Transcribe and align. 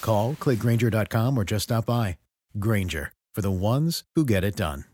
Call, 0.00 0.34
clickgranger.com, 0.34 1.38
or 1.38 1.44
just 1.44 1.64
stop 1.64 1.86
by. 1.86 2.18
Granger, 2.58 3.12
for 3.34 3.40
the 3.40 3.50
ones 3.50 4.04
who 4.14 4.24
get 4.24 4.44
it 4.44 4.56
done. 4.56 4.84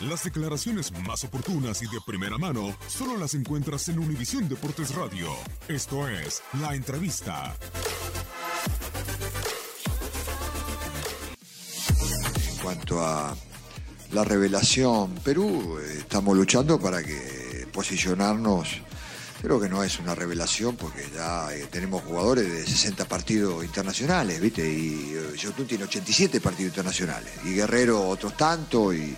Las 0.00 0.22
declaraciones 0.22 0.92
más 1.06 1.24
oportunas 1.24 1.82
y 1.82 1.86
de 1.86 1.98
primera 2.06 2.38
mano 2.38 2.76
solo 2.86 3.16
las 3.16 3.34
encuentras 3.34 3.88
en 3.88 3.98
Univisión 3.98 4.48
Deportes 4.48 4.94
Radio. 4.94 5.28
Esto 5.66 6.06
es 6.08 6.40
La 6.60 6.76
Entrevista. 6.76 7.52
En 12.48 12.56
cuanto 12.62 13.04
a 13.04 13.36
la 14.12 14.22
revelación, 14.22 15.16
Perú, 15.24 15.78
eh, 15.80 15.96
estamos 15.98 16.36
luchando 16.36 16.78
para 16.78 17.02
que 17.02 17.66
posicionarnos 17.72 18.80
Creo 19.40 19.60
que 19.60 19.68
no 19.68 19.84
es 19.84 20.00
una 20.00 20.16
revelación 20.16 20.74
porque 20.74 21.06
ya 21.14 21.54
eh, 21.54 21.68
tenemos 21.70 22.02
jugadores 22.02 22.50
de 22.50 22.66
60 22.66 23.04
partidos 23.04 23.64
internacionales, 23.64 24.40
¿viste? 24.40 24.68
Y 24.68 25.14
uh, 25.16 25.64
tiene 25.64 25.84
87 25.84 26.40
partidos 26.40 26.70
internacionales. 26.70 27.30
Y 27.44 27.54
Guerrero 27.54 28.08
otros 28.08 28.36
tantos. 28.36 28.94
Y, 28.94 29.16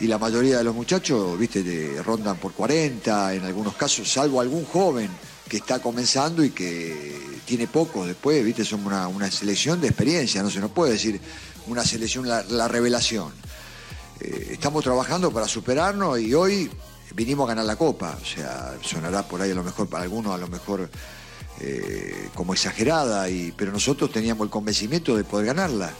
la 0.00 0.18
mayoría 0.18 0.58
de 0.58 0.64
los 0.64 0.74
muchachos, 0.74 1.38
¿viste? 1.38 2.02
Rondan 2.02 2.36
por 2.38 2.52
40, 2.54 3.34
en 3.34 3.44
algunos 3.44 3.76
casos, 3.76 4.10
salvo 4.10 4.40
algún 4.40 4.64
joven 4.64 5.08
que 5.48 5.58
está 5.58 5.78
comenzando 5.80 6.42
y 6.42 6.50
que 6.50 7.38
tiene 7.44 7.68
poco 7.68 8.04
después, 8.04 8.44
¿viste? 8.44 8.64
Son 8.64 8.84
una, 8.84 9.30
selección 9.30 9.80
de 9.80 9.86
experiencia, 9.86 10.42
no 10.42 10.50
se 10.50 10.58
nos 10.58 10.72
puede 10.72 10.92
decir 10.92 11.20
una 11.68 11.84
selección, 11.84 12.26
la, 12.26 12.66
revelación. 12.66 13.32
Eh, 14.18 14.48
estamos 14.52 14.82
trabajando 14.82 15.30
para 15.30 15.46
superarnos 15.46 16.18
y 16.18 16.34
hoy 16.34 16.68
vinimos 17.14 17.46
a 17.46 17.48
ganar 17.48 17.64
la 17.64 17.76
copa, 17.76 18.18
o 18.20 18.24
sea, 18.24 18.74
sonará 18.82 19.22
por 19.22 19.40
ahí 19.40 19.50
a 19.50 19.54
lo 19.54 19.64
mejor 19.64 19.88
para 19.88 20.04
algunos, 20.04 20.34
a 20.34 20.38
lo 20.38 20.48
mejor 20.48 20.88
eh, 21.60 22.28
como 22.34 22.54
exagerada, 22.54 23.28
y, 23.28 23.52
pero 23.52 23.70
nosotros 23.70 24.10
teníamos 24.10 24.46
el 24.46 24.50
convencimiento 24.50 25.16
de 25.16 25.24
poder 25.24 25.46
ganarla. 25.46 25.92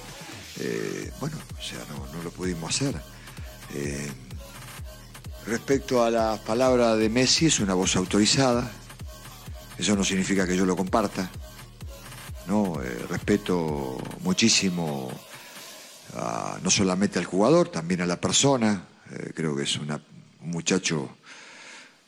Eh, 0.58 1.12
bueno, 1.20 1.36
o 1.58 1.62
sea, 1.62 1.78
no, 2.12 2.22
lo 2.22 2.30
pudimos 2.30 2.74
hacer. 2.74 3.00
Eh, 3.74 4.10
respecto 5.46 6.02
a 6.02 6.10
las 6.10 6.40
palabras 6.40 6.98
de 6.98 7.08
Messi, 7.08 7.46
es 7.46 7.60
una 7.60 7.74
voz 7.74 7.96
autorizada, 7.96 8.70
eso 9.78 9.94
no 9.94 10.04
significa 10.04 10.46
que 10.46 10.56
yo 10.56 10.64
lo 10.64 10.76
comparta, 10.76 11.30
¿no? 12.46 12.80
respeto 13.08 13.98
muchísimo 14.20 15.10
no 16.62 16.70
solamente 16.70 17.18
al 17.18 17.24
jugador, 17.24 17.68
también 17.68 18.02
a 18.02 18.06
la 18.06 18.20
persona, 18.20 18.84
creo 19.34 19.56
que 19.56 19.62
es 19.62 19.76
una 19.76 19.98
un 20.42 20.50
muchacho, 20.50 21.08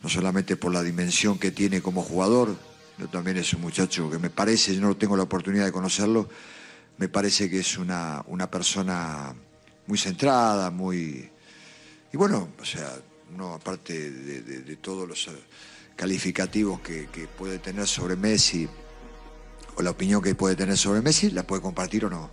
no 0.02 0.08
solamente 0.08 0.56
por 0.56 0.72
la 0.72 0.82
dimensión 0.82 1.38
que 1.38 1.50
tiene 1.50 1.80
como 1.80 2.02
jugador, 2.02 2.56
pero 2.96 3.08
también 3.08 3.36
es 3.36 3.52
un 3.54 3.60
muchacho 3.60 4.10
que 4.10 4.18
me 4.18 4.30
parece, 4.30 4.74
yo 4.74 4.80
no 4.80 4.96
tengo 4.96 5.16
la 5.16 5.24
oportunidad 5.24 5.64
de 5.64 5.72
conocerlo, 5.72 6.28
me 6.98 7.08
parece 7.08 7.50
que 7.50 7.58
es 7.60 7.78
una, 7.78 8.22
una 8.26 8.50
persona 8.50 9.34
muy 9.86 9.98
centrada, 9.98 10.70
muy... 10.70 11.30
Y 12.12 12.16
bueno, 12.16 12.48
o 12.60 12.64
sea, 12.64 12.96
no 13.36 13.54
aparte 13.54 14.10
de, 14.10 14.76
todos 14.76 15.08
los 15.08 15.28
calificativos 15.96 16.80
que, 16.80 17.28
puede 17.36 17.58
tener 17.58 17.86
sobre 17.86 18.16
Messi, 18.16 18.68
o 19.76 19.82
la 19.82 19.90
opinión 19.90 20.22
que 20.22 20.34
puede 20.34 20.54
tener 20.54 20.76
sobre 20.76 21.02
Messi, 21.02 21.30
la 21.30 21.44
puede 21.44 21.62
compartir 21.62 22.04
o 22.04 22.10
no. 22.10 22.30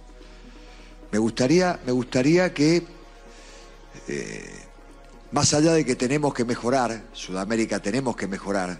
Me 1.12 1.18
gustaría, 1.18 1.80
me 1.86 1.92
gustaría 1.92 2.54
que 2.54 2.84
eh, 4.08 4.61
más 5.32 5.54
allá 5.54 5.74
de 5.74 5.86
que 5.86 5.96
tenemos 5.96 6.34
que 6.34 6.46
mejorar, 6.46 7.04
Sudamérica 7.14 7.80
tenemos 7.80 8.16
que 8.16 8.28
mejorar, 8.28 8.78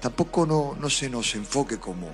tampoco 0.00 0.46
no, 0.46 0.90
se 0.90 1.08
nos 1.08 1.34
enfoque 1.34 1.78
como 1.78 2.08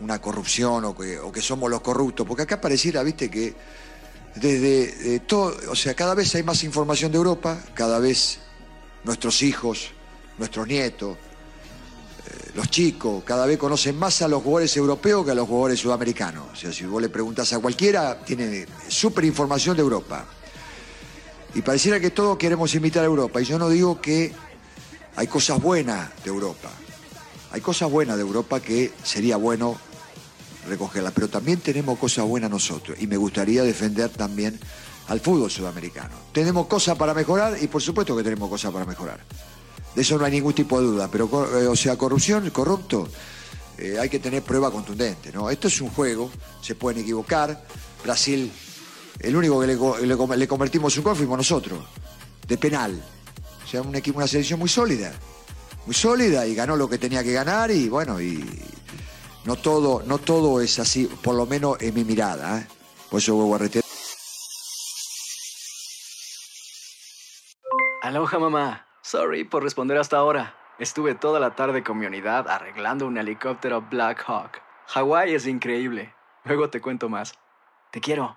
una 0.00 0.20
corrupción 0.20 0.84
o 0.84 0.96
que, 0.96 1.18
o 1.18 1.32
que 1.32 1.40
somos 1.40 1.70
los 1.70 1.80
corruptos, 1.80 2.26
porque 2.26 2.42
acá 2.42 2.60
pareciera, 2.60 3.02
viste, 3.02 3.30
que 3.30 3.54
desde 4.34 5.20
todo, 5.20 5.54
o 5.70 5.76
sea, 5.76 5.94
cada 5.94 6.14
vez 6.14 6.34
hay 6.34 6.42
más 6.42 6.64
información 6.64 7.12
de 7.12 7.18
Europa, 7.18 7.58
cada 7.74 7.98
vez 7.98 8.40
nuestros 9.04 9.42
hijos, 9.42 9.90
nuestros 10.38 10.66
nietos, 10.66 11.16
eh, 11.16 12.50
los 12.54 12.68
chicos, 12.68 13.22
cada 13.24 13.46
vez 13.46 13.58
conocen 13.58 13.96
más 13.96 14.20
a 14.22 14.28
los 14.28 14.42
jugadores 14.42 14.76
europeos 14.76 15.24
que 15.24 15.30
a 15.30 15.34
los 15.34 15.46
jugadores 15.46 15.78
sudamericanos. 15.78 16.48
O 16.52 16.56
sea, 16.56 16.72
si 16.72 16.84
vos 16.84 17.00
le 17.00 17.08
preguntas 17.08 17.52
a 17.52 17.60
cualquiera, 17.60 18.18
tiene 18.24 18.66
súper 18.88 19.24
información 19.24 19.76
de 19.76 19.82
Europa. 19.82 20.26
Y 21.54 21.62
pareciera 21.62 22.00
que 22.00 22.10
todos 22.10 22.36
queremos 22.36 22.74
imitar 22.74 23.02
a 23.02 23.06
Europa. 23.06 23.40
Y 23.40 23.44
yo 23.44 23.58
no 23.58 23.68
digo 23.68 24.00
que 24.00 24.32
hay 25.16 25.26
cosas 25.28 25.62
buenas 25.62 26.10
de 26.24 26.30
Europa. 26.30 26.70
Hay 27.52 27.60
cosas 27.60 27.90
buenas 27.90 28.16
de 28.16 28.22
Europa 28.22 28.60
que 28.60 28.92
sería 29.04 29.36
bueno 29.36 29.78
recogerlas. 30.66 31.12
Pero 31.12 31.28
también 31.28 31.60
tenemos 31.60 31.98
cosas 31.98 32.24
buenas 32.24 32.50
nosotros. 32.50 32.98
Y 33.00 33.06
me 33.06 33.16
gustaría 33.16 33.62
defender 33.62 34.10
también 34.10 34.58
al 35.08 35.20
fútbol 35.20 35.50
sudamericano. 35.50 36.14
Tenemos 36.32 36.66
cosas 36.66 36.96
para 36.96 37.14
mejorar 37.14 37.56
y 37.60 37.68
por 37.68 37.80
supuesto 37.80 38.16
que 38.16 38.24
tenemos 38.24 38.48
cosas 38.48 38.72
para 38.72 38.84
mejorar. 38.84 39.20
De 39.94 40.02
eso 40.02 40.18
no 40.18 40.24
hay 40.24 40.32
ningún 40.32 40.54
tipo 40.54 40.80
de 40.80 40.86
duda. 40.86 41.08
Pero, 41.08 41.28
eh, 41.60 41.68
o 41.68 41.76
sea, 41.76 41.96
corrupción, 41.96 42.50
corrupto, 42.50 43.08
eh, 43.78 43.96
hay 44.00 44.08
que 44.08 44.18
tener 44.18 44.42
prueba 44.42 44.72
contundente. 44.72 45.32
Esto 45.50 45.68
es 45.68 45.80
un 45.80 45.90
juego, 45.90 46.30
se 46.60 46.74
pueden 46.74 47.02
equivocar. 47.02 47.64
Brasil 48.02 48.50
el 49.20 49.36
único 49.36 49.60
que 49.60 49.66
le, 49.66 50.46
convertimos 50.46 50.96
un 50.96 51.04
gol 51.04 51.16
fuimos 51.16 51.38
nosotros, 51.38 51.84
de 52.46 52.58
penal. 52.58 53.02
O 53.64 53.66
sea, 53.66 53.82
un 53.82 53.94
equipo, 53.94 54.18
una 54.18 54.26
selección 54.26 54.58
muy 54.58 54.68
sólida, 54.68 55.12
muy 55.86 55.94
sólida 55.94 56.46
y 56.46 56.54
ganó 56.54 56.76
lo 56.76 56.88
que 56.88 56.98
tenía 56.98 57.22
que 57.22 57.32
ganar 57.32 57.70
y 57.70 57.88
bueno, 57.88 58.20
y 58.20 58.44
no 59.44 59.56
todo, 59.56 60.02
no 60.06 60.18
todo 60.18 60.60
es 60.60 60.78
así, 60.78 61.06
por 61.06 61.34
lo 61.34 61.46
menos 61.46 61.80
en 61.80 61.94
mi 61.94 62.04
mirada, 62.04 62.60
¿eh? 62.60 62.66
Pues 63.10 63.26
yo 63.26 63.34
vuelvo 63.36 63.54
a 63.54 63.58
retear. 63.58 63.84
Aloha 68.02 68.38
mamá. 68.38 68.86
Sorry 69.02 69.44
por 69.44 69.62
responder 69.62 69.98
hasta 69.98 70.16
ahora. 70.16 70.56
Estuve 70.78 71.14
toda 71.14 71.38
la 71.38 71.54
tarde 71.54 71.82
con 71.82 71.98
mi 71.98 72.06
unidad 72.06 72.48
arreglando 72.48 73.06
un 73.06 73.16
helicóptero 73.16 73.82
Black 73.82 74.24
Hawk. 74.26 74.60
Hawái 74.88 75.34
es 75.34 75.46
increíble. 75.46 76.14
Luego 76.44 76.68
te 76.68 76.80
cuento 76.80 77.08
más. 77.08 77.34
Te 77.90 78.00
quiero. 78.00 78.36